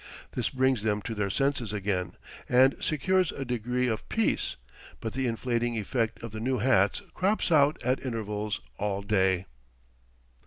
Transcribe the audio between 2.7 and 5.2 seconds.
secures a degree of peace; but